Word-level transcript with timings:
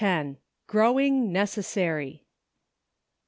GROWING 0.65 1.31
"NECESSARY." 1.31 2.25